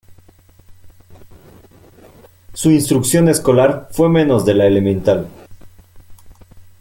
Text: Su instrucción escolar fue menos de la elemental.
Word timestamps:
Su 2.55 2.71
instrucción 2.71 3.29
escolar 3.29 3.89
fue 3.91 4.09
menos 4.09 4.43
de 4.45 4.55
la 4.55 4.65
elemental. 4.65 5.27